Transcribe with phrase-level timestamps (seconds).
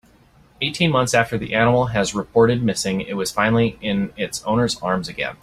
[0.61, 4.79] Eighteen months after the animal has been reported missing it was finally in its owner's
[4.79, 5.37] arms again.